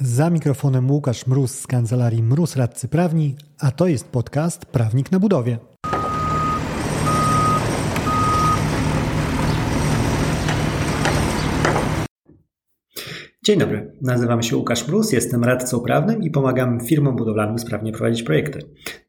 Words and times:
Za 0.00 0.30
mikrofonem 0.30 0.90
Łukasz 0.90 1.26
Mróz 1.26 1.58
z 1.58 1.66
kancelarii 1.66 2.22
Mróz 2.22 2.56
Radcy 2.56 2.88
Prawni, 2.88 3.36
a 3.58 3.70
to 3.70 3.86
jest 3.86 4.08
podcast 4.08 4.66
Prawnik 4.66 5.12
na 5.12 5.20
budowie. 5.20 5.58
Dzień 13.44 13.58
dobry, 13.58 13.92
nazywam 14.02 14.42
się 14.42 14.56
Łukasz 14.56 14.88
Mróz, 14.88 15.12
jestem 15.12 15.44
radcą 15.44 15.80
prawnym 15.80 16.22
i 16.22 16.30
pomagam 16.30 16.80
firmom 16.80 17.16
budowlanym 17.16 17.58
sprawnie 17.58 17.92
prowadzić 17.92 18.22
projekty. 18.22 18.58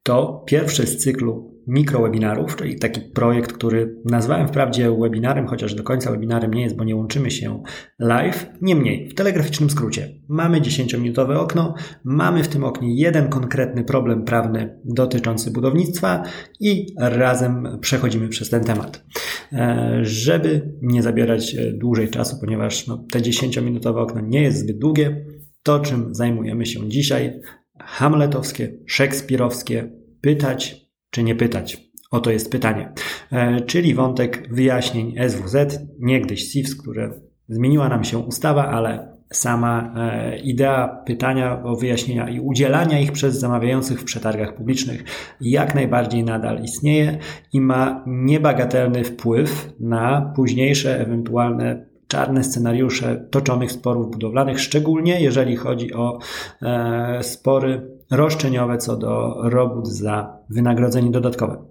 To 0.03 0.43
pierwszy 0.45 0.87
z 0.87 0.97
cyklu 0.97 1.56
mikrowebinarów, 1.67 2.55
czyli 2.55 2.79
taki 2.79 3.01
projekt, 3.01 3.53
który 3.53 3.95
nazwałem 4.05 4.47
wprawdzie 4.47 4.91
webinarem, 5.01 5.47
chociaż 5.47 5.75
do 5.75 5.83
końca 5.83 6.11
webinarem 6.11 6.53
nie 6.53 6.61
jest, 6.61 6.75
bo 6.75 6.83
nie 6.83 6.95
łączymy 6.95 7.31
się 7.31 7.63
live. 7.99 8.45
Niemniej, 8.61 9.09
w 9.09 9.15
telegraficznym 9.15 9.69
skrócie, 9.69 10.09
mamy 10.29 10.61
10-minutowe 10.61 11.35
okno, 11.35 11.75
mamy 12.03 12.43
w 12.43 12.47
tym 12.47 12.63
oknie 12.63 12.95
jeden 12.95 13.29
konkretny 13.29 13.83
problem 13.83 14.23
prawny 14.23 14.79
dotyczący 14.85 15.51
budownictwa 15.51 16.23
i 16.59 16.85
razem 16.99 17.67
przechodzimy 17.81 18.27
przez 18.27 18.49
ten 18.49 18.63
temat. 18.63 19.05
E, 19.53 19.99
żeby 20.01 20.73
nie 20.81 21.03
zabierać 21.03 21.55
e, 21.55 21.73
dłużej 21.73 22.09
czasu, 22.09 22.37
ponieważ 22.39 22.87
no, 22.87 23.05
te 23.11 23.19
10-minutowe 23.19 23.97
okno 23.97 24.21
nie 24.21 24.41
jest 24.41 24.59
zbyt 24.59 24.77
długie, 24.77 25.25
to 25.63 25.79
czym 25.79 26.15
zajmujemy 26.15 26.65
się 26.65 26.89
dzisiaj, 26.89 27.39
hamletowskie, 27.79 28.77
szekspirowskie, 28.85 29.91
pytać 30.21 30.86
czy 31.09 31.23
nie 31.23 31.35
pytać. 31.35 31.87
Oto 32.11 32.31
jest 32.31 32.51
pytanie. 32.51 32.91
E, 33.31 33.61
czyli 33.61 33.93
wątek 33.93 34.47
wyjaśnień 34.53 35.15
SWZ, 35.29 35.79
niegdyś 35.99 36.51
SIFS, 36.51 36.75
które 36.75 37.11
zmieniła 37.49 37.89
nam 37.89 38.03
się 38.03 38.17
ustawa, 38.17 38.67
ale 38.67 39.17
sama 39.33 39.93
e, 39.97 40.37
idea 40.37 40.87
pytania 41.05 41.63
o 41.63 41.75
wyjaśnienia 41.75 42.29
i 42.29 42.39
udzielania 42.39 42.99
ich 42.99 43.11
przez 43.11 43.39
zamawiających 43.39 44.01
w 44.01 44.03
przetargach 44.03 44.55
publicznych 44.55 45.03
jak 45.41 45.75
najbardziej 45.75 46.23
nadal 46.23 46.63
istnieje 46.63 47.17
i 47.53 47.61
ma 47.61 48.03
niebagatelny 48.07 49.03
wpływ 49.03 49.73
na 49.79 50.33
późniejsze 50.35 50.99
ewentualne 50.99 51.85
czarne 52.07 52.43
scenariusze 52.43 53.27
toczonych 53.31 53.71
sporów 53.71 54.11
budowlanych, 54.11 54.59
szczególnie 54.59 55.21
jeżeli 55.21 55.55
chodzi 55.55 55.93
o 55.93 56.19
e, 56.61 57.19
spory 57.23 57.96
roszczeniowe 58.11 58.77
co 58.77 58.97
do 58.97 59.35
robót 59.43 59.87
za 59.87 60.37
wynagrodzenie 60.49 61.11
dodatkowe. 61.11 61.65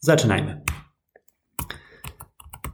Zaczynajmy. 0.00 0.62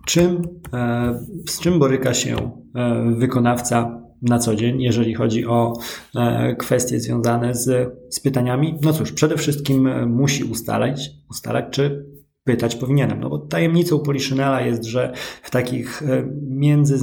Czym, 0.07 0.43
e, 0.73 1.19
z 1.49 1.61
czym 1.61 1.79
boryka 1.79 2.15
się 2.15 2.37
e, 2.75 3.15
wykonawca 3.17 4.03
na 4.23 4.39
co 4.39 4.55
dzień, 4.55 4.83
jeżeli 4.83 5.15
chodzi 5.15 5.47
o 5.47 5.73
e, 6.17 6.57
kwestie 6.57 7.01
związane 7.01 7.55
z, 7.55 7.95
z 8.11 8.21
pytaniami? 8.21 8.79
No 8.83 8.93
cóż, 8.93 9.13
przede 9.13 9.37
wszystkim 9.37 10.09
musi 10.09 10.45
ustalać, 10.45 11.11
ustalać, 11.31 11.65
czy 11.71 12.07
pytać 12.47 12.77
powinienem. 12.77 13.21
No 13.21 13.31
bo 13.31 13.39
tajemnicą 13.39 13.99
Poliszynela 13.99 14.61
jest, 14.61 14.85
że 14.85 15.13
w 15.43 15.51
takich 15.51 16.03
e, 16.03 16.27
między 16.43 16.99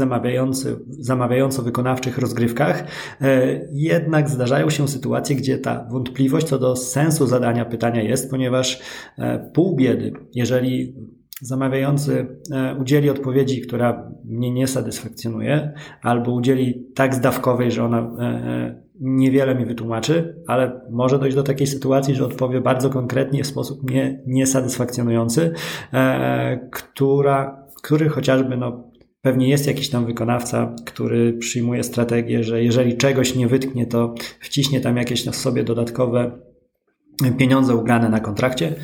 zamawiająco-wykonawczych 0.99 2.17
rozgrywkach 2.17 2.83
e, 3.21 3.61
jednak 3.73 4.29
zdarzają 4.29 4.69
się 4.69 4.87
sytuacje, 4.87 5.35
gdzie 5.35 5.57
ta 5.57 5.87
wątpliwość 5.91 6.47
co 6.47 6.59
do 6.59 6.75
sensu 6.75 7.27
zadania 7.27 7.65
pytania 7.65 8.01
jest, 8.01 8.29
ponieważ 8.29 8.81
e, 9.17 9.49
pół 9.53 9.75
biedy, 9.75 10.13
jeżeli 10.35 10.95
zamawiający 11.41 12.27
udzieli 12.79 13.09
odpowiedzi, 13.09 13.61
która 13.61 14.11
mnie 14.25 14.51
nie 14.51 14.67
satysfakcjonuje, 14.67 15.73
albo 16.01 16.33
udzieli 16.33 16.85
tak 16.95 17.15
zdawkowej, 17.15 17.71
że 17.71 17.83
ona 17.83 18.11
niewiele 19.03 19.55
mi 19.55 19.65
wytłumaczy, 19.65 20.43
ale 20.47 20.81
może 20.91 21.19
dojść 21.19 21.35
do 21.35 21.43
takiej 21.43 21.67
sytuacji, 21.67 22.15
że 22.15 22.25
odpowie 22.25 22.61
bardzo 22.61 22.89
konkretnie 22.89 23.43
w 23.43 23.47
sposób 23.47 23.91
nie, 23.91 24.23
niesatysfakcjonujący, 24.27 25.53
e, 25.93 26.69
która, 26.71 27.67
który 27.75 28.09
chociażby 28.09 28.57
no, 28.57 28.91
pewnie 29.21 29.49
jest 29.49 29.67
jakiś 29.67 29.89
tam 29.89 30.05
wykonawca, 30.05 30.75
który 30.85 31.33
przyjmuje 31.33 31.83
strategię, 31.83 32.43
że 32.43 32.63
jeżeli 32.63 32.97
czegoś 32.97 33.35
nie 33.35 33.47
wytknie, 33.47 33.85
to 33.85 34.15
wciśnie 34.39 34.81
tam 34.81 34.97
jakieś 34.97 35.25
na 35.25 35.33
sobie 35.33 35.63
dodatkowe 35.63 36.31
pieniądze 37.37 37.75
ugrane 37.75 38.09
na 38.09 38.19
kontrakcie. 38.19 38.75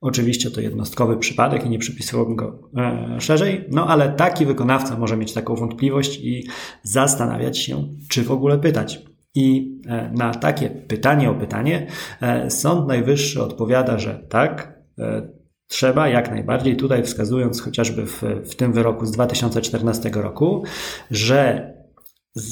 Oczywiście 0.00 0.50
to 0.50 0.60
jednostkowy 0.60 1.16
przypadek 1.16 1.66
i 1.66 1.70
nie 1.70 1.78
przypisywałbym 1.78 2.36
go 2.36 2.70
e, 2.76 3.20
szerzej, 3.20 3.64
no 3.70 3.86
ale 3.86 4.12
taki 4.12 4.46
wykonawca 4.46 4.98
może 4.98 5.16
mieć 5.16 5.32
taką 5.32 5.56
wątpliwość 5.56 6.20
i 6.20 6.48
zastanawiać 6.82 7.58
się, 7.58 7.88
czy 8.08 8.22
w 8.22 8.30
ogóle 8.30 8.58
pytać. 8.58 9.00
I 9.38 9.78
e, 9.86 10.10
na 10.14 10.34
takie 10.34 10.70
pytanie 10.70 11.30
o 11.30 11.34
pytanie 11.34 11.86
e, 12.20 12.50
Sąd 12.50 12.88
Najwyższy 12.88 13.42
odpowiada, 13.42 13.98
że 13.98 14.14
tak, 14.28 14.80
e, 14.98 15.28
trzeba 15.66 16.08
jak 16.08 16.30
najbardziej, 16.30 16.76
tutaj 16.76 17.02
wskazując 17.02 17.60
chociażby 17.60 18.06
w, 18.06 18.22
w 18.44 18.54
tym 18.54 18.72
wyroku 18.72 19.06
z 19.06 19.10
2014 19.10 20.10
roku, 20.14 20.64
że 21.10 21.72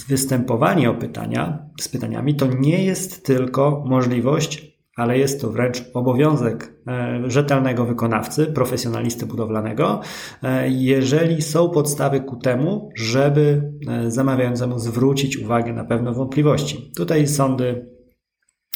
występowanie 0.08 0.90
o 0.90 0.94
pytania 0.94 1.68
z 1.80 1.88
pytaniami 1.88 2.34
to 2.34 2.46
nie 2.46 2.84
jest 2.84 3.26
tylko 3.26 3.84
możliwość 3.86 4.75
ale 4.96 5.18
jest 5.18 5.40
to 5.40 5.50
wręcz 5.50 5.84
obowiązek 5.94 6.72
e, 6.86 7.22
rzetelnego 7.26 7.84
wykonawcy, 7.84 8.46
profesjonalisty 8.46 9.26
budowlanego, 9.26 10.00
e, 10.42 10.68
jeżeli 10.68 11.42
są 11.42 11.70
podstawy 11.70 12.20
ku 12.20 12.36
temu, 12.36 12.90
żeby 12.96 13.72
e, 13.88 14.10
zamawiającemu 14.10 14.78
zwrócić 14.78 15.38
uwagę 15.38 15.72
na 15.72 15.84
pewne 15.84 16.12
wątpliwości. 16.12 16.92
Tutaj 16.96 17.28
sądy 17.28 17.95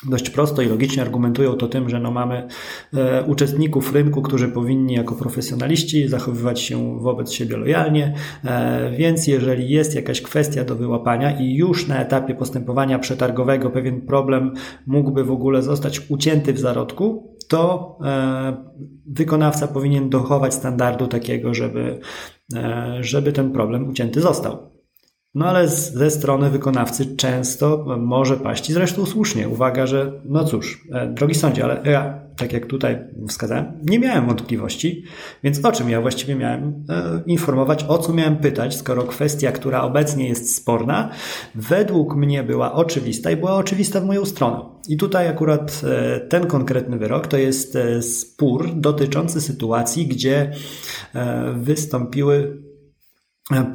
dość 0.08 0.30
prosto 0.30 0.62
i 0.62 0.66
logicznie 0.66 1.02
argumentują 1.02 1.54
to 1.54 1.68
tym, 1.68 1.88
że 1.88 2.00
no 2.00 2.10
mamy 2.10 2.48
e, 2.94 3.24
uczestników 3.24 3.92
rynku, 3.92 4.22
którzy 4.22 4.48
powinni 4.48 4.94
jako 4.94 5.14
profesjonaliści 5.14 6.08
zachowywać 6.08 6.60
się 6.60 7.00
wobec 7.00 7.32
siebie 7.32 7.56
lojalnie, 7.56 8.14
e, 8.44 8.90
więc 8.90 9.26
jeżeli 9.26 9.70
jest 9.70 9.94
jakaś 9.94 10.20
kwestia 10.20 10.64
do 10.64 10.76
wyłapania 10.76 11.40
i 11.40 11.54
już 11.54 11.88
na 11.88 12.00
etapie 12.00 12.34
postępowania 12.34 12.98
przetargowego 12.98 13.70
pewien 13.70 14.00
problem 14.00 14.54
mógłby 14.86 15.24
w 15.24 15.30
ogóle 15.30 15.62
zostać 15.62 16.00
ucięty 16.10 16.52
w 16.52 16.58
zarodku, 16.58 17.36
to 17.48 17.98
e, 18.04 18.56
wykonawca 19.06 19.68
powinien 19.68 20.08
dochować 20.10 20.54
standardu 20.54 21.06
takiego, 21.06 21.54
żeby, 21.54 22.00
e, 22.56 22.98
żeby 23.00 23.32
ten 23.32 23.52
problem 23.52 23.88
ucięty 23.88 24.20
został. 24.20 24.69
No 25.34 25.46
ale 25.46 25.68
ze 25.68 26.10
strony 26.10 26.50
wykonawcy 26.50 27.16
często 27.16 27.84
może 27.98 28.36
paść 28.36 28.70
i 28.70 28.72
zresztą 28.72 29.06
słusznie. 29.06 29.48
Uwaga, 29.48 29.86
że 29.86 30.12
no 30.24 30.44
cóż, 30.44 30.84
e, 30.92 31.06
drogi 31.06 31.34
sądzie, 31.34 31.64
ale 31.64 31.80
ja, 31.84 32.20
tak 32.36 32.52
jak 32.52 32.66
tutaj 32.66 32.98
wskazałem, 33.28 33.72
nie 33.82 33.98
miałem 33.98 34.26
wątpliwości, 34.26 35.04
więc 35.42 35.64
o 35.64 35.72
czym 35.72 35.90
ja 35.90 36.00
właściwie 36.00 36.34
miałem 36.34 36.84
e, 36.88 37.22
informować, 37.26 37.84
o 37.88 37.98
co 37.98 38.12
miałem 38.12 38.36
pytać, 38.36 38.76
skoro 38.76 39.02
kwestia, 39.02 39.52
która 39.52 39.82
obecnie 39.82 40.28
jest 40.28 40.56
sporna, 40.56 41.10
według 41.54 42.16
mnie 42.16 42.42
była 42.42 42.72
oczywista 42.72 43.30
i 43.30 43.36
była 43.36 43.56
oczywista 43.56 44.00
w 44.00 44.04
moją 44.04 44.24
stronę. 44.24 44.60
I 44.88 44.96
tutaj 44.96 45.28
akurat 45.28 45.82
e, 45.84 46.20
ten 46.20 46.46
konkretny 46.46 46.98
wyrok 46.98 47.26
to 47.26 47.36
jest 47.36 47.78
spór 48.00 48.68
dotyczący 48.74 49.40
sytuacji, 49.40 50.06
gdzie 50.06 50.52
wystąpiły 51.54 52.62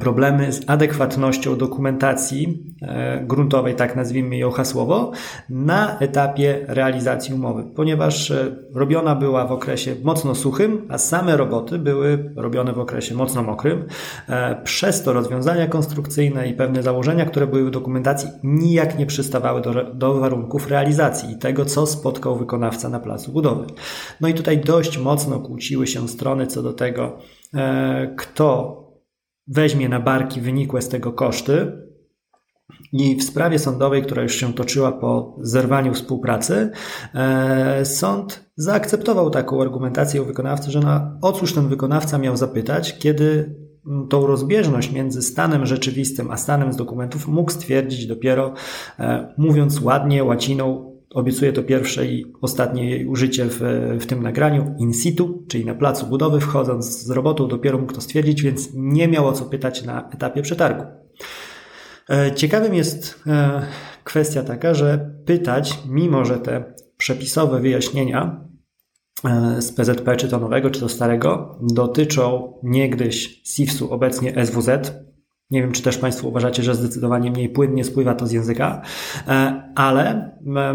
problemy 0.00 0.52
z 0.52 0.70
adekwatnością 0.70 1.56
dokumentacji 1.56 2.62
e, 2.82 3.24
gruntowej, 3.24 3.74
tak 3.74 3.96
nazwijmy 3.96 4.36
ją 4.36 4.50
hasłowo, 4.50 5.12
na 5.50 5.98
etapie 5.98 6.64
realizacji 6.68 7.34
umowy, 7.34 7.64
ponieważ 7.74 8.30
e, 8.30 8.56
robiona 8.74 9.14
była 9.14 9.46
w 9.46 9.52
okresie 9.52 9.96
mocno 10.02 10.34
suchym, 10.34 10.86
a 10.88 10.98
same 10.98 11.36
roboty 11.36 11.78
były 11.78 12.32
robione 12.36 12.72
w 12.72 12.78
okresie 12.78 13.14
mocno 13.14 13.42
mokrym. 13.42 13.84
E, 14.28 14.62
przez 14.64 15.02
to 15.02 15.12
rozwiązania 15.12 15.66
konstrukcyjne 15.66 16.48
i 16.48 16.54
pewne 16.54 16.82
założenia, 16.82 17.24
które 17.24 17.46
były 17.46 17.64
w 17.64 17.70
dokumentacji, 17.70 18.28
nijak 18.42 18.98
nie 18.98 19.06
przystawały 19.06 19.60
do, 19.60 19.94
do 19.94 20.14
warunków 20.14 20.68
realizacji 20.68 21.32
i 21.32 21.38
tego, 21.38 21.64
co 21.64 21.86
spotkał 21.86 22.36
wykonawca 22.36 22.88
na 22.88 23.00
placu 23.00 23.32
budowy. 23.32 23.66
No 24.20 24.28
i 24.28 24.34
tutaj 24.34 24.58
dość 24.58 24.98
mocno 24.98 25.40
kłóciły 25.40 25.86
się 25.86 26.08
strony 26.08 26.46
co 26.46 26.62
do 26.62 26.72
tego, 26.72 27.18
kto 28.16 28.85
weźmie 29.48 29.88
na 29.88 30.00
barki 30.00 30.40
wynikłe 30.40 30.82
z 30.82 30.88
tego 30.88 31.12
koszty. 31.12 31.86
I 32.92 33.16
w 33.16 33.24
sprawie 33.24 33.58
sądowej, 33.58 34.02
która 34.02 34.22
już 34.22 34.34
się 34.34 34.54
toczyła 34.54 34.92
po 34.92 35.36
zerwaniu 35.40 35.94
współpracy, 35.94 36.70
e, 37.14 37.84
sąd 37.84 38.50
zaakceptował 38.56 39.30
taką 39.30 39.62
argumentację 39.62 40.22
u 40.22 40.24
wykonawcy, 40.24 40.70
że 40.70 40.80
na, 40.80 41.18
o 41.22 41.32
cóż 41.32 41.54
ten 41.54 41.68
wykonawca 41.68 42.18
miał 42.18 42.36
zapytać, 42.36 42.98
kiedy 42.98 43.56
tą 44.10 44.26
rozbieżność 44.26 44.92
między 44.92 45.22
stanem 45.22 45.66
rzeczywistym 45.66 46.30
a 46.30 46.36
stanem 46.36 46.72
z 46.72 46.76
dokumentów 46.76 47.28
mógł 47.28 47.50
stwierdzić 47.50 48.06
dopiero, 48.06 48.54
e, 48.98 49.34
mówiąc 49.38 49.80
ładnie, 49.80 50.24
łaciną, 50.24 50.95
Obiecuję 51.16 51.52
to 51.52 51.62
pierwsze 51.62 52.06
i 52.06 52.32
ostatnie 52.40 53.06
użycie 53.08 53.44
w, 53.44 53.60
w 54.00 54.06
tym 54.06 54.22
nagraniu 54.22 54.74
in 54.78 54.92
situ, 54.92 55.44
czyli 55.48 55.64
na 55.64 55.74
placu 55.74 56.06
budowy, 56.06 56.40
wchodząc 56.40 57.02
z 57.04 57.10
robotą, 57.10 57.48
dopiero 57.48 57.78
mógł 57.78 57.92
to 57.92 58.00
stwierdzić, 58.00 58.42
więc 58.42 58.68
nie 58.74 59.08
miał 59.08 59.26
o 59.26 59.32
co 59.32 59.44
pytać 59.44 59.84
na 59.84 60.10
etapie 60.10 60.42
przetargu. 60.42 60.82
E, 62.10 62.34
ciekawym 62.34 62.74
jest 62.74 63.22
e, 63.26 63.62
kwestia 64.04 64.42
taka, 64.42 64.74
że 64.74 65.10
pytać, 65.26 65.78
mimo 65.88 66.24
że 66.24 66.38
te 66.38 66.74
przepisowe 66.96 67.60
wyjaśnienia 67.60 68.48
e, 69.24 69.62
z 69.62 69.72
PZP, 69.72 70.16
czy 70.16 70.28
to 70.28 70.38
nowego, 70.38 70.70
czy 70.70 70.80
to 70.80 70.88
starego, 70.88 71.58
dotyczą 71.62 72.52
niegdyś 72.62 73.42
SIFS-u, 73.44 73.92
obecnie 73.92 74.46
SWZ. 74.46 74.94
Nie 75.50 75.62
wiem, 75.62 75.72
czy 75.72 75.82
też 75.82 75.98
Państwo 75.98 76.28
uważacie, 76.28 76.62
że 76.62 76.74
zdecydowanie 76.74 77.30
mniej 77.30 77.48
płynnie 77.48 77.84
spływa 77.84 78.14
to 78.14 78.26
z 78.26 78.32
języka, 78.32 78.82
e, 79.28 79.62
ale 79.74 80.30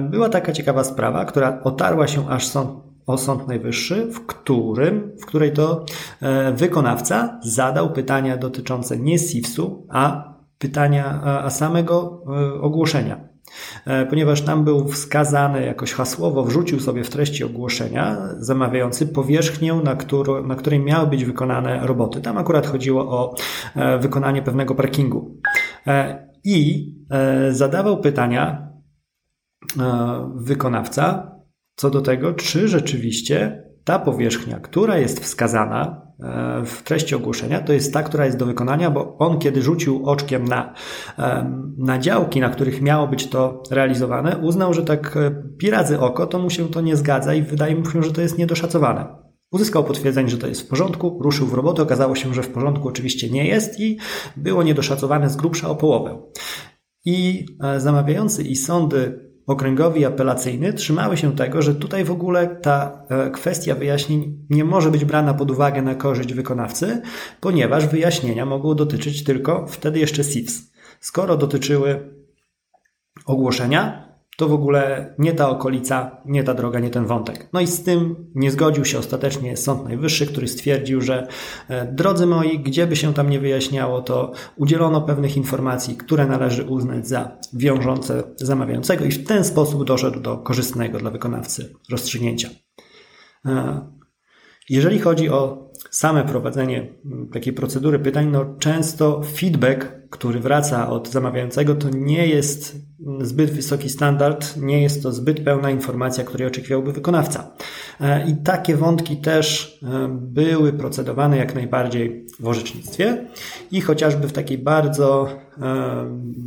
była 0.09 0.29
taka 0.29 0.51
ciekawa 0.51 0.83
sprawa, 0.83 1.25
która 1.25 1.61
otarła 1.63 2.07
się 2.07 2.29
aż 2.29 2.47
sąd, 2.47 2.69
o 3.05 3.17
Sąd 3.17 3.47
Najwyższy, 3.47 4.05
w 4.05 4.25
którym, 4.25 5.11
w 5.21 5.25
której 5.25 5.53
to 5.53 5.85
e, 6.21 6.51
wykonawca 6.53 7.39
zadał 7.43 7.93
pytania 7.93 8.37
dotyczące 8.37 8.97
nie 8.97 9.19
SIFS-u, 9.19 9.87
a 9.89 10.33
pytania, 10.57 11.21
a 11.23 11.49
samego 11.49 12.23
ogłoszenia. 12.61 13.30
E, 13.85 14.05
ponieważ 14.05 14.41
tam 14.41 14.63
był 14.63 14.87
wskazany 14.87 15.65
jakoś 15.65 15.93
hasłowo, 15.93 16.43
wrzucił 16.43 16.79
sobie 16.79 17.03
w 17.03 17.09
treści 17.09 17.43
ogłoszenia 17.43 18.17
zamawiający 18.39 19.07
powierzchnię, 19.07 19.73
na, 19.73 19.95
którą, 19.95 20.47
na 20.47 20.55
której 20.55 20.79
miały 20.79 21.07
być 21.07 21.25
wykonane 21.25 21.87
roboty. 21.87 22.21
Tam 22.21 22.37
akurat 22.37 22.67
chodziło 22.67 23.09
o 23.09 23.35
e, 23.75 23.97
wykonanie 23.99 24.41
pewnego 24.41 24.75
parkingu. 24.75 25.41
E, 25.87 26.27
I 26.43 26.91
zadawał 27.51 28.01
pytania 28.01 28.71
wykonawca 30.35 31.31
co 31.75 31.89
do 31.89 32.01
tego, 32.01 32.33
czy 32.33 32.67
rzeczywiście 32.67 33.63
ta 33.83 33.99
powierzchnia, 33.99 34.59
która 34.59 34.97
jest 34.97 35.19
wskazana 35.19 36.01
e, 36.19 36.65
w 36.65 36.83
treści 36.83 37.15
ogłoszenia, 37.15 37.61
to 37.61 37.73
jest 37.73 37.93
ta, 37.93 38.03
która 38.03 38.25
jest 38.25 38.37
do 38.37 38.45
wykonania, 38.45 38.91
bo 38.91 39.17
on, 39.17 39.39
kiedy 39.39 39.61
rzucił 39.61 40.05
oczkiem 40.05 40.45
na, 40.45 40.73
na 41.77 41.99
działki, 41.99 42.39
na 42.39 42.49
których 42.49 42.81
miało 42.81 43.07
być 43.07 43.27
to 43.27 43.63
realizowane, 43.71 44.37
uznał, 44.37 44.73
że 44.73 44.83
tak 44.83 45.17
e, 45.17 45.43
pirazy 45.57 45.99
oko, 45.99 46.27
to 46.27 46.39
mu 46.39 46.49
się 46.49 46.69
to 46.69 46.81
nie 46.81 46.95
zgadza 46.95 47.33
i 47.33 47.41
wydaje 47.41 47.75
mu 47.75 47.85
się, 47.85 48.03
że 48.03 48.11
to 48.11 48.21
jest 48.21 48.37
niedoszacowane. 48.37 49.21
Uzyskał 49.51 49.83
potwierdzenie, 49.83 50.29
że 50.29 50.37
to 50.37 50.47
jest 50.47 50.61
w 50.61 50.67
porządku, 50.67 51.19
ruszył 51.23 51.47
w 51.47 51.53
robotę, 51.53 51.81
okazało 51.81 52.15
się, 52.15 52.33
że 52.33 52.43
w 52.43 52.49
porządku 52.49 52.87
oczywiście 52.87 53.29
nie 53.29 53.47
jest 53.47 53.79
i 53.79 53.97
było 54.37 54.63
niedoszacowane 54.63 55.29
z 55.29 55.35
grubsza 55.35 55.69
o 55.69 55.75
połowę. 55.75 56.21
I 57.05 57.45
e, 57.63 57.79
zamawiający 57.79 58.43
i 58.43 58.55
sądy 58.55 59.30
okręgowy 59.47 59.99
i 59.99 60.05
apelacyjny 60.05 60.73
trzymały 60.73 61.17
się 61.17 61.35
tego, 61.35 61.61
że 61.61 61.75
tutaj 61.75 62.03
w 62.03 62.11
ogóle 62.11 62.47
ta 62.47 63.05
e, 63.09 63.29
kwestia 63.29 63.75
wyjaśnień 63.75 64.45
nie 64.49 64.63
może 64.65 64.91
być 64.91 65.05
brana 65.05 65.33
pod 65.33 65.51
uwagę 65.51 65.81
na 65.81 65.95
korzyść 65.95 66.33
wykonawcy, 66.33 67.01
ponieważ 67.39 67.87
wyjaśnienia 67.87 68.45
mogą 68.45 68.75
dotyczyć 68.75 69.23
tylko 69.23 69.67
wtedy 69.67 69.99
jeszcze 69.99 70.23
SIFS. 70.23 70.71
Skoro 70.99 71.37
dotyczyły 71.37 72.13
ogłoszenia, 73.25 74.10
to 74.41 74.47
w 74.47 74.53
ogóle 74.53 75.13
nie 75.17 75.33
ta 75.33 75.49
okolica, 75.49 76.21
nie 76.25 76.43
ta 76.43 76.53
droga, 76.53 76.79
nie 76.79 76.89
ten 76.89 77.05
wątek. 77.05 77.49
No 77.53 77.61
i 77.61 77.67
z 77.67 77.83
tym 77.83 78.15
nie 78.35 78.51
zgodził 78.51 78.85
się 78.85 78.99
ostatecznie 78.99 79.57
Sąd 79.57 79.83
Najwyższy, 79.83 80.27
który 80.27 80.47
stwierdził, 80.47 81.01
że 81.01 81.27
e, 81.69 81.93
drodzy 81.93 82.25
moi, 82.25 82.59
gdzie 82.59 82.87
by 82.87 82.95
się 82.95 83.13
tam 83.13 83.29
nie 83.29 83.39
wyjaśniało, 83.39 84.01
to 84.01 84.31
udzielono 84.55 85.01
pewnych 85.01 85.37
informacji, 85.37 85.97
które 85.97 86.25
należy 86.25 86.63
uznać 86.63 87.07
za 87.07 87.37
wiążące 87.53 88.23
zamawiającego 88.35 89.05
i 89.05 89.11
w 89.11 89.27
ten 89.27 89.43
sposób 89.43 89.85
doszedł 89.85 90.19
do 90.19 90.37
korzystnego 90.37 90.99
dla 90.99 91.11
wykonawcy 91.11 91.73
rozstrzygnięcia. 91.91 92.49
E, 93.45 93.81
jeżeli 94.69 94.99
chodzi 94.99 95.29
o 95.29 95.71
same 95.91 96.23
prowadzenie 96.23 96.93
takiej 97.33 97.53
procedury 97.53 97.99
pytań, 97.99 98.29
no 98.31 98.55
często 98.59 99.21
feedback, 99.23 100.00
który 100.11 100.39
wraca 100.39 100.89
od 100.89 101.09
zamawiającego, 101.09 101.75
to 101.75 101.89
nie 101.89 102.27
jest 102.27 102.75
zbyt 103.21 103.51
wysoki 103.51 103.89
standard, 103.89 104.57
nie 104.57 104.81
jest 104.81 105.03
to 105.03 105.11
zbyt 105.11 105.43
pełna 105.43 105.71
informacja, 105.71 106.23
której 106.23 106.47
oczekiwałby 106.47 106.93
wykonawca. 106.93 107.51
E, 108.01 108.29
I 108.29 108.35
takie 108.35 108.75
wątki 108.75 109.17
też 109.17 109.77
e, 109.83 110.07
były 110.21 110.73
procedowane 110.73 111.37
jak 111.37 111.55
najbardziej 111.55 112.25
w 112.39 112.47
orzecznictwie 112.47 113.25
i 113.71 113.81
chociażby 113.81 114.27
w 114.27 114.33
takiej 114.33 114.57
bardzo 114.57 115.27
e, 115.27 116.05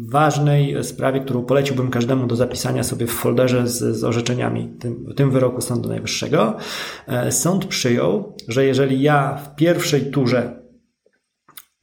ważnej 0.08 0.84
sprawie, 0.84 1.20
którą 1.20 1.44
poleciłbym 1.44 1.90
każdemu 1.90 2.26
do 2.26 2.36
zapisania 2.36 2.82
sobie 2.82 3.06
w 3.06 3.12
folderze 3.12 3.68
z, 3.68 3.96
z 3.96 4.04
orzeczeniami 4.04 4.76
tym, 4.80 5.14
tym 5.16 5.30
wyroku 5.30 5.60
Sądu 5.60 5.88
Najwyższego, 5.88 6.56
sąd 7.30 7.66
przyjął, 7.66 8.36
że 8.48 8.64
jeżeli 8.64 9.02
ja 9.02 9.36
w 9.36 9.56
pierwszej 9.56 10.10
turze 10.10 10.63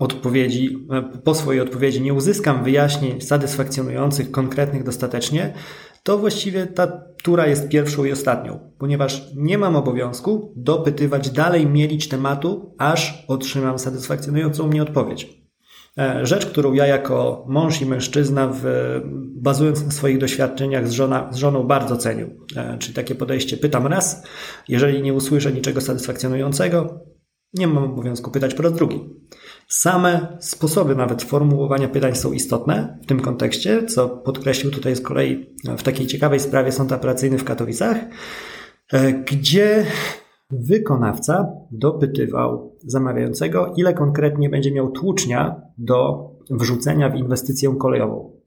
odpowiedzi, 0.01 0.87
e, 0.91 1.19
po 1.23 1.35
swojej 1.35 1.61
odpowiedzi 1.61 2.01
nie 2.01 2.13
uzyskam 2.13 2.63
wyjaśnień 2.63 3.21
satysfakcjonujących, 3.21 4.31
konkretnych 4.31 4.83
dostatecznie, 4.83 5.53
to 6.03 6.17
właściwie 6.17 6.67
ta 6.67 6.87
tura 7.23 7.47
jest 7.47 7.69
pierwszą 7.69 8.05
i 8.05 8.11
ostatnią, 8.11 8.59
ponieważ 8.77 9.27
nie 9.35 9.57
mam 9.57 9.75
obowiązku 9.75 10.53
dopytywać 10.55 11.29
dalej, 11.29 11.67
mielić 11.67 12.09
tematu, 12.09 12.75
aż 12.77 13.25
otrzymam 13.27 13.79
satysfakcjonującą 13.79 14.67
mnie 14.67 14.81
odpowiedź. 14.83 15.41
E, 15.97 16.25
rzecz, 16.25 16.45
którą 16.45 16.73
ja 16.73 16.87
jako 16.87 17.45
mąż 17.47 17.81
i 17.81 17.85
mężczyzna, 17.85 18.47
w, 18.53 18.63
bazując 19.35 19.85
na 19.85 19.91
swoich 19.91 20.17
doświadczeniach 20.17 20.87
z, 20.87 20.91
żona, 20.91 21.29
z 21.31 21.35
żoną, 21.35 21.63
bardzo 21.63 21.97
cenił. 21.97 22.27
E, 22.55 22.77
czyli 22.77 22.93
takie 22.93 23.15
podejście: 23.15 23.57
pytam 23.57 23.87
raz, 23.87 24.23
jeżeli 24.67 25.01
nie 25.01 25.13
usłyszę 25.13 25.51
niczego 25.51 25.81
satysfakcjonującego, 25.81 26.99
nie 27.53 27.67
mam 27.67 27.83
obowiązku 27.83 28.31
pytać 28.31 28.53
po 28.53 28.63
raz 28.63 28.73
drugi. 28.73 29.09
Same 29.67 30.37
sposoby 30.39 30.95
nawet 30.95 31.23
formułowania 31.23 31.87
pytań 31.87 32.15
są 32.15 32.31
istotne 32.31 32.97
w 33.03 33.05
tym 33.05 33.19
kontekście, 33.19 33.85
co 33.85 34.09
podkreślił 34.09 34.71
tutaj 34.71 34.95
z 34.95 35.01
kolei 35.01 35.55
w 35.77 35.83
takiej 35.83 36.07
ciekawej 36.07 36.39
sprawie 36.39 36.71
sąd 36.71 36.91
apelacyjny 36.91 37.37
w 37.37 37.43
Katowicach, 37.43 37.97
e, 38.93 39.13
gdzie 39.13 39.85
wykonawca 40.49 41.47
dopytywał 41.71 42.75
zamawiającego, 42.85 43.73
ile 43.77 43.93
konkretnie 43.93 44.49
będzie 44.49 44.71
miał 44.71 44.91
tłucznia 44.91 45.61
do 45.77 46.29
wrzucenia 46.49 47.09
w 47.09 47.15
inwestycję 47.15 47.75
kolejową. 47.79 48.40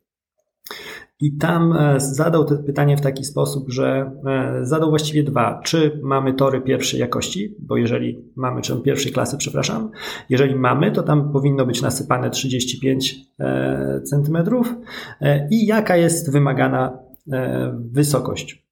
I 1.20 1.36
tam 1.36 1.72
e, 1.72 2.00
zadał 2.00 2.44
to 2.44 2.56
pytanie 2.56 2.96
w 2.96 3.00
taki 3.00 3.24
sposób, 3.24 3.70
że 3.70 4.10
e, 4.26 4.66
zadał 4.66 4.90
właściwie 4.90 5.22
dwa. 5.22 5.60
Czy 5.64 6.00
mamy 6.02 6.34
tory 6.34 6.60
pierwszej 6.60 7.00
jakości? 7.00 7.56
Bo 7.58 7.76
jeżeli 7.76 8.24
mamy, 8.36 8.62
czy 8.62 8.76
pierwszej 8.76 9.12
klasy, 9.12 9.36
przepraszam, 9.36 9.90
jeżeli 10.28 10.54
mamy, 10.54 10.92
to 10.92 11.02
tam 11.02 11.32
powinno 11.32 11.66
być 11.66 11.82
nasypane 11.82 12.30
35 12.30 13.16
e, 13.40 14.00
centymetrów. 14.04 14.74
I 15.50 15.66
jaka 15.66 15.96
jest 15.96 16.32
wymagana 16.32 16.98
wysokość 17.74 18.64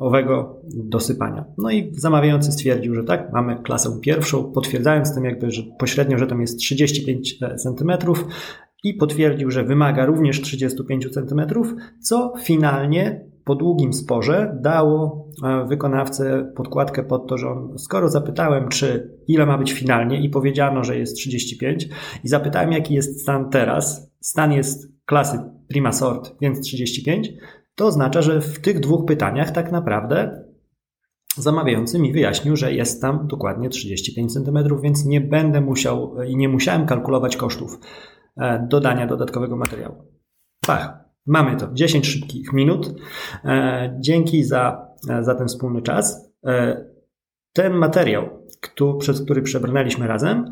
owego 0.00 0.60
dosypania. 0.74 1.44
No 1.58 1.70
i 1.70 1.92
zamawiający 1.96 2.52
stwierdził, 2.52 2.94
że 2.94 3.04
tak, 3.04 3.32
mamy 3.32 3.56
klasę 3.62 4.00
pierwszą, 4.00 4.52
potwierdzając 4.52 5.14
tym 5.14 5.24
jakby, 5.24 5.50
że 5.50 5.62
pośrednio, 5.78 6.18
że 6.18 6.26
tam 6.26 6.40
jest 6.40 6.58
35 6.58 7.38
centymetrów, 7.56 8.26
i 8.82 8.94
potwierdził, 8.94 9.50
że 9.50 9.64
wymaga 9.64 10.06
również 10.06 10.40
35 10.40 11.08
cm, 11.10 11.42
co 12.00 12.34
finalnie 12.42 13.32
po 13.44 13.54
długim 13.54 13.92
sporze 13.92 14.58
dało 14.60 15.28
e, 15.44 15.66
wykonawcę 15.66 16.52
podkładkę 16.56 17.02
pod 17.02 17.28
to, 17.28 17.38
że 17.38 17.48
on, 17.48 17.78
skoro 17.78 18.08
zapytałem, 18.08 18.68
czy 18.68 19.16
ile 19.28 19.46
ma 19.46 19.58
być 19.58 19.72
finalnie 19.72 20.20
i 20.20 20.28
powiedziano, 20.28 20.84
że 20.84 20.98
jest 20.98 21.16
35 21.16 21.88
i 22.24 22.28
zapytałem, 22.28 22.72
jaki 22.72 22.94
jest 22.94 23.22
stan 23.22 23.50
teraz, 23.50 24.12
stan 24.20 24.52
jest 24.52 24.92
klasy 25.04 25.38
prima 25.68 25.92
sort, 25.92 26.34
więc 26.40 26.60
35, 26.60 27.32
to 27.74 27.86
oznacza, 27.86 28.22
że 28.22 28.40
w 28.40 28.60
tych 28.60 28.80
dwóch 28.80 29.04
pytaniach 29.04 29.50
tak 29.50 29.72
naprawdę 29.72 30.44
zamawiający 31.36 31.98
mi 31.98 32.12
wyjaśnił, 32.12 32.56
że 32.56 32.74
jest 32.74 33.02
tam 33.02 33.26
dokładnie 33.26 33.68
35 33.68 34.32
cm, 34.32 34.58
więc 34.82 35.04
nie 35.04 35.20
będę 35.20 35.60
musiał 35.60 36.22
i 36.28 36.36
nie 36.36 36.48
musiałem 36.48 36.86
kalkulować 36.86 37.36
kosztów. 37.36 37.78
E, 38.36 38.66
dodania 38.70 39.06
dodatkowego 39.06 39.56
materiału. 39.56 39.94
Pach, 40.66 40.94
mamy 41.26 41.56
to. 41.56 41.68
10 41.72 42.06
szybkich 42.06 42.52
minut. 42.52 42.94
E, 43.44 43.96
dzięki 44.00 44.44
za, 44.44 44.86
e, 45.10 45.24
za 45.24 45.34
ten 45.34 45.46
wspólny 45.48 45.82
czas. 45.82 46.32
Ten 47.52 47.72
materiał, 47.72 48.46
przez 48.98 49.24
który 49.24 49.42
przebrnęliśmy 49.42 50.06
razem, 50.06 50.50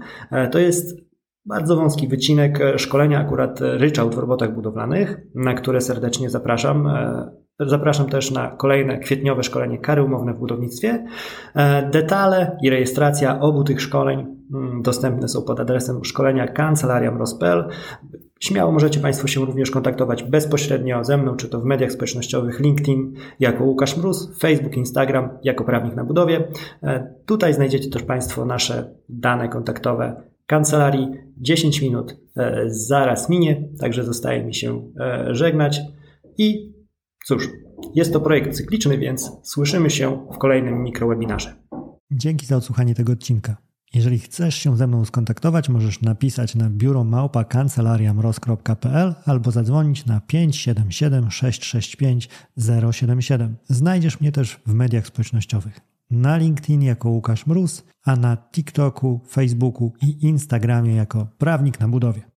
to 0.50 0.58
jest 0.58 1.00
bardzo 1.46 1.76
wąski 1.76 2.08
wycinek 2.08 2.58
szkolenia 2.76 3.20
akurat 3.20 3.60
ryczałt 3.60 4.14
w 4.14 4.18
robotach 4.18 4.54
budowlanych, 4.54 5.20
na 5.34 5.54
które 5.54 5.80
serdecznie 5.80 6.30
zapraszam. 6.30 6.88
Zapraszam 7.66 8.06
też 8.06 8.30
na 8.30 8.48
kolejne 8.50 8.98
kwietniowe 8.98 9.42
szkolenie 9.42 9.78
kary 9.78 10.02
umowne 10.02 10.34
w 10.34 10.38
budownictwie. 10.38 11.04
Detale 11.92 12.56
i 12.62 12.70
rejestracja 12.70 13.40
obu 13.40 13.64
tych 13.64 13.80
szkoleń 13.80 14.40
Mm, 14.54 14.82
dostępne 14.82 15.28
są 15.28 15.42
pod 15.42 15.60
adresem 15.60 16.04
szkolenia 16.04 16.48
kancelariam.pl. 16.48 17.64
Śmiało 18.40 18.72
możecie 18.72 19.00
Państwo 19.00 19.26
się 19.26 19.40
również 19.40 19.70
kontaktować 19.70 20.22
bezpośrednio 20.22 21.04
ze 21.04 21.16
mną, 21.16 21.36
czy 21.36 21.48
to 21.48 21.60
w 21.60 21.64
mediach 21.64 21.92
społecznościowych 21.92 22.60
LinkedIn 22.60 23.14
jako 23.40 23.64
Łukasz 23.64 23.96
Mróz, 23.96 24.38
Facebook, 24.38 24.76
Instagram 24.76 25.28
jako 25.44 25.64
prawnik 25.64 25.94
na 25.96 26.04
budowie. 26.04 26.48
E, 26.82 27.14
tutaj 27.26 27.54
znajdziecie 27.54 27.90
też 27.90 28.02
Państwo 28.02 28.44
nasze 28.44 28.94
dane 29.08 29.48
kontaktowe 29.48 30.22
kancelarii. 30.46 31.08
10 31.36 31.82
minut 31.82 32.16
e, 32.36 32.64
zaraz 32.66 33.28
minie, 33.28 33.68
także 33.80 34.04
zostaje 34.04 34.44
mi 34.44 34.54
się 34.54 34.82
e, 35.00 35.34
żegnać 35.34 35.80
i 36.38 36.69
Cóż, 37.30 37.48
jest 37.94 38.12
to 38.12 38.20
projekt 38.20 38.56
cykliczny, 38.56 38.98
więc 38.98 39.32
słyszymy 39.42 39.90
się 39.90 40.26
w 40.34 40.38
kolejnym 40.38 40.82
mikrowebinarze. 40.82 41.54
Dzięki 42.10 42.46
za 42.46 42.56
odsłuchanie 42.56 42.94
tego 42.94 43.12
odcinka. 43.12 43.56
Jeżeli 43.94 44.18
chcesz 44.18 44.54
się 44.54 44.76
ze 44.76 44.86
mną 44.86 45.04
skontaktować, 45.04 45.68
możesz 45.68 46.02
napisać 46.02 46.54
na 46.54 46.70
biuro 46.70 47.04
małpa 47.04 47.44
kancelariamroz.pl 47.44 49.14
albo 49.24 49.50
zadzwonić 49.50 50.06
na 50.06 50.20
577 50.20 51.30
665 51.30 52.28
077. 52.90 53.56
Znajdziesz 53.64 54.20
mnie 54.20 54.32
też 54.32 54.60
w 54.66 54.74
mediach 54.74 55.06
społecznościowych. 55.06 55.80
Na 56.10 56.36
LinkedIn 56.36 56.82
jako 56.82 57.10
Łukasz 57.10 57.46
Mróz, 57.46 57.84
a 58.04 58.16
na 58.16 58.36
TikToku, 58.36 59.20
Facebooku 59.28 59.92
i 60.02 60.26
Instagramie 60.26 60.94
jako 60.94 61.26
Prawnik 61.38 61.80
na 61.80 61.88
Budowie. 61.88 62.22